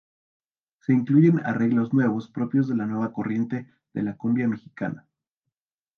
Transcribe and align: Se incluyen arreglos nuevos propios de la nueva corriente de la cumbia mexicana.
Se 0.79 0.93
incluyen 0.93 1.45
arreglos 1.45 1.93
nuevos 1.93 2.27
propios 2.27 2.67
de 2.67 2.75
la 2.75 2.87
nueva 2.87 3.13
corriente 3.13 3.67
de 3.93 4.01
la 4.01 4.17
cumbia 4.17 4.47
mexicana. 4.47 5.07